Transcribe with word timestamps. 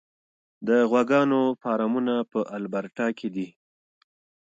د 0.67 0.69
غواګانو 0.91 1.41
فارمونه 1.61 2.13
په 2.31 2.39
البرټا 2.57 3.07
کې 3.17 3.27
دي. 3.35 3.47